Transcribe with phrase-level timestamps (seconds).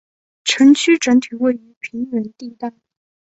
[0.45, 2.73] 城区整体位于平原地带。